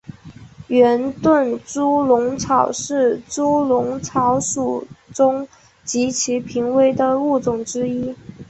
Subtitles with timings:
[0.69, 5.47] 圆盾猪笼草是猪笼草属中
[5.83, 8.15] 极其濒危的物种之一。